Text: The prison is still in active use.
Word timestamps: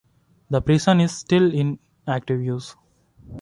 The 0.49 0.63
prison 0.63 0.99
is 0.99 1.11
still 1.15 1.53
in 1.53 1.77
active 2.07 2.41
use. 2.41 2.75